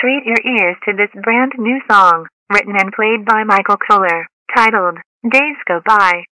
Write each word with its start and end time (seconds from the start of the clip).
Treat 0.00 0.24
your 0.24 0.40
ears 0.40 0.76
to 0.86 0.94
this 0.96 1.10
brand 1.22 1.52
new 1.58 1.78
song, 1.90 2.26
written 2.48 2.74
and 2.74 2.90
played 2.90 3.26
by 3.26 3.44
Michael 3.44 3.76
Kohler, 3.76 4.26
titled 4.56 4.96
Days 5.30 5.56
Go 5.68 5.80
By. 5.84 6.24